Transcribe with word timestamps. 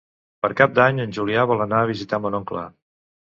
Per 0.45 0.49
Cap 0.61 0.71
d'Any 0.77 1.01
en 1.03 1.13
Julià 1.17 1.45
vol 1.53 1.61
anar 1.67 1.81
a 1.83 1.91
visitar 1.91 2.21
mon 2.25 2.39
oncle. 2.39 2.65